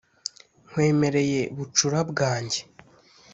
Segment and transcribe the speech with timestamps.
[0.67, 2.59] nkwemereye bucura bwanjye».